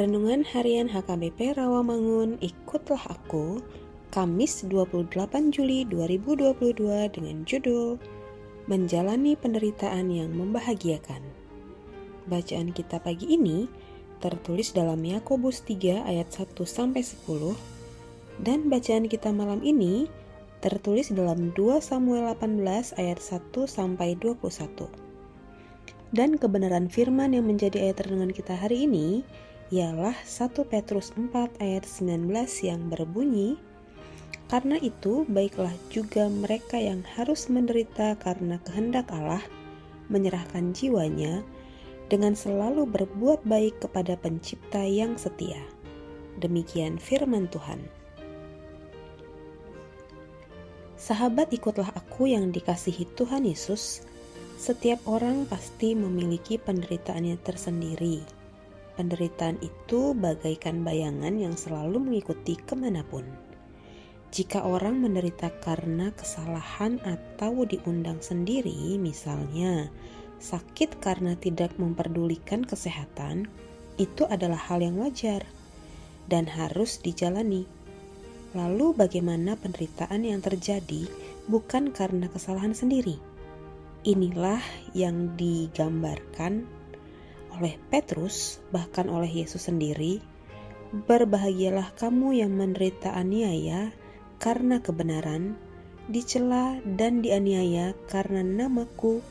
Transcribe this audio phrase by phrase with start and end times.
[0.00, 3.60] Renungan Harian HKBP Rawamangun, ikutlah aku,
[4.08, 5.12] Kamis 28
[5.52, 6.56] Juli 2022
[7.12, 8.00] dengan judul
[8.64, 11.20] Menjalani Penderitaan yang Membahagiakan.
[12.32, 13.68] Bacaan kita pagi ini
[14.24, 17.52] tertulis dalam Yakobus 3 ayat 1 sampai 10
[18.40, 20.08] dan bacaan kita malam ini
[20.64, 24.48] tertulis dalam 2 Samuel 18 ayat 1 sampai 21.
[26.16, 29.28] Dan kebenaran firman yang menjadi ayat renungan kita hari ini
[29.70, 32.26] ialah 1 Petrus 4 ayat 19
[32.66, 33.54] yang berbunyi,
[34.50, 39.38] Karena itu baiklah juga mereka yang harus menderita karena kehendak Allah
[40.10, 41.46] menyerahkan jiwanya
[42.10, 45.62] dengan selalu berbuat baik kepada pencipta yang setia.
[46.42, 47.78] Demikian firman Tuhan.
[50.98, 54.02] Sahabat ikutlah aku yang dikasihi Tuhan Yesus.
[54.58, 58.39] Setiap orang pasti memiliki penderitaannya tersendiri
[58.98, 63.22] Penderitaan itu bagaikan bayangan yang selalu mengikuti ke mana pun.
[64.30, 69.90] Jika orang menderita karena kesalahan atau diundang sendiri, misalnya
[70.38, 73.50] sakit karena tidak memperdulikan kesehatan,
[73.98, 75.42] itu adalah hal yang wajar
[76.30, 77.66] dan harus dijalani.
[78.54, 81.10] Lalu, bagaimana penderitaan yang terjadi
[81.46, 83.18] bukan karena kesalahan sendiri?
[84.06, 84.62] Inilah
[84.94, 86.64] yang digambarkan
[87.56, 90.22] oleh Petrus, bahkan oleh Yesus sendiri,
[90.90, 93.94] berbahagialah kamu yang menderita aniaya
[94.42, 95.54] karena kebenaran,
[96.10, 99.22] dicela dan dianiaya karena namaku,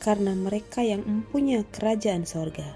[0.00, 2.66] karena mereka yang mempunyai kerajaan sorga.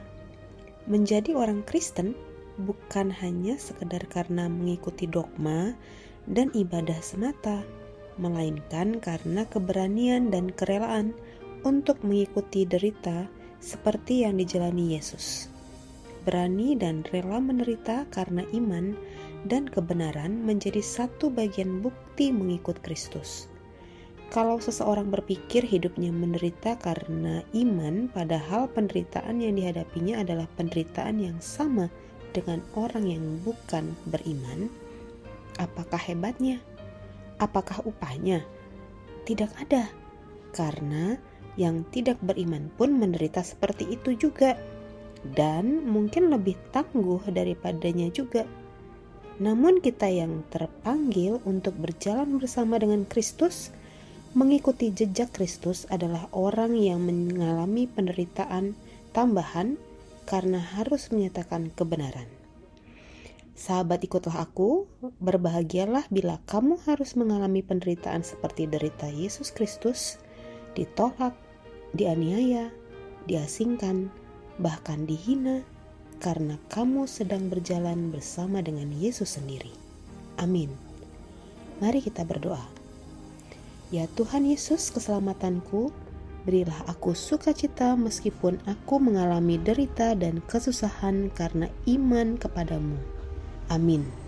[0.86, 2.14] Menjadi orang Kristen
[2.60, 5.74] bukan hanya sekedar karena mengikuti dogma
[6.30, 7.66] dan ibadah semata,
[8.16, 11.12] melainkan karena keberanian dan kerelaan
[11.66, 13.28] untuk mengikuti derita
[13.62, 15.50] seperti yang dijalani Yesus.
[16.26, 18.98] Berani dan rela menderita karena iman
[19.46, 23.46] dan kebenaran menjadi satu bagian bukti mengikut Kristus.
[24.26, 31.86] Kalau seseorang berpikir hidupnya menderita karena iman, padahal penderitaan yang dihadapinya adalah penderitaan yang sama
[32.34, 34.66] dengan orang yang bukan beriman,
[35.62, 36.58] apakah hebatnya?
[37.38, 38.42] Apakah upahnya?
[39.30, 39.94] Tidak ada,
[40.50, 41.22] karena
[41.56, 44.56] yang tidak beriman pun menderita seperti itu juga,
[45.34, 48.44] dan mungkin lebih tangguh daripadanya juga.
[49.36, 53.68] Namun, kita yang terpanggil untuk berjalan bersama dengan Kristus,
[54.32, 58.72] mengikuti jejak Kristus, adalah orang yang mengalami penderitaan
[59.12, 59.76] tambahan
[60.24, 62.28] karena harus menyatakan kebenaran.
[63.56, 64.84] Sahabat, ikutlah aku.
[65.16, 70.20] Berbahagialah bila kamu harus mengalami penderitaan seperti derita Yesus Kristus,
[70.76, 71.32] ditolak,
[71.96, 72.70] dianiaya,
[73.26, 74.12] diasingkan,
[74.60, 75.64] bahkan dihina
[76.20, 79.72] karena kamu sedang berjalan bersama dengan Yesus sendiri.
[80.40, 80.72] Amin.
[81.80, 82.64] Mari kita berdoa.
[83.92, 85.92] Ya Tuhan Yesus, keselamatanku,
[86.48, 92.96] berilah aku sukacita meskipun aku mengalami derita dan kesusahan karena iman kepadamu.
[93.68, 94.25] Amin.